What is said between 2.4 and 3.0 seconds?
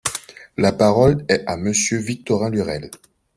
Lurel.